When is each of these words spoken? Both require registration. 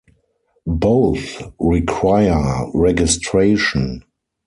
Both 0.65 1.53
require 1.59 2.65
registration. 2.73 4.03